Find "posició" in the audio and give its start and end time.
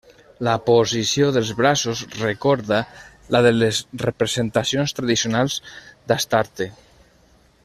0.69-1.27